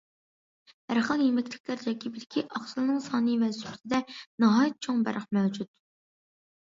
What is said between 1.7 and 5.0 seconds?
تەركىبىدىكى ئاقسىلنىڭ سانى ۋە سۈپىتىدە ناھايىتى